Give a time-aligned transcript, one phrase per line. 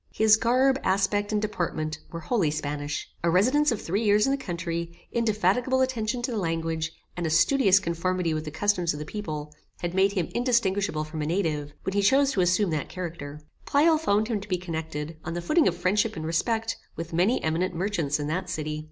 [0.15, 3.07] His garb, aspect, and deportment, were wholly Spanish.
[3.23, 7.29] A residence of three years in the country, indefatigable attention to the language, and a
[7.29, 11.73] studious conformity with the customs of the people, had made him indistinguishable from a native,
[11.83, 13.41] when he chose to assume that character.
[13.67, 17.39] Pleyel found him to be connected, on the footing of friendship and respect, with many
[17.43, 18.79] eminent merchants in that city.